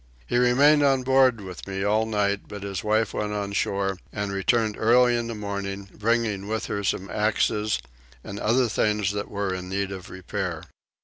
He 0.25 0.39
remained 0.39 0.81
on 0.81 1.03
board 1.03 1.41
with 1.41 1.67
me 1.67 1.83
all 1.83 2.07
night 2.07 2.47
but 2.47 2.63
his 2.63 2.83
wife 2.83 3.13
went 3.13 3.33
on 3.33 3.53
shore 3.53 3.99
and 4.11 4.31
returned 4.31 4.75
early 4.79 5.15
in 5.15 5.27
the 5.27 5.35
morning, 5.35 5.89
bringing 5.93 6.47
with 6.47 6.65
her 6.65 6.83
some 6.83 7.07
axes 7.11 7.77
and 8.23 8.39
other 8.39 8.67
things 8.67 9.11
that 9.11 9.29
were 9.29 9.53
in 9.53 9.69
need 9.69 9.91
of 9.91 10.09
repair. 10.09 10.63